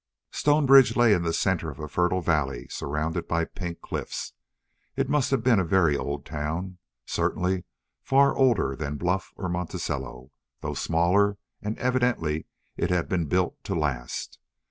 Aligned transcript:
Stonebridge 0.31 0.95
lay 0.95 1.13
in 1.13 1.21
the 1.21 1.31
center 1.31 1.69
of 1.69 1.77
a 1.77 1.87
fertile 1.87 2.21
valley 2.21 2.67
surrounded 2.69 3.27
by 3.27 3.45
pink 3.45 3.81
cliffs. 3.81 4.33
It 4.95 5.07
must 5.11 5.29
have 5.29 5.43
been 5.43 5.59
a 5.59 5.63
very 5.63 5.95
old 5.95 6.25
town, 6.25 6.79
certainly 7.05 7.65
far 8.01 8.35
older 8.35 8.75
than 8.75 8.97
Bluff 8.97 9.31
or 9.35 9.47
Monticello, 9.47 10.31
though 10.61 10.73
smaller, 10.73 11.37
and 11.61 11.77
evidently 11.77 12.47
it 12.77 12.89
had 12.89 13.07
been 13.09 13.25
built 13.27 13.63
to 13.65 13.75
last. 13.75 14.39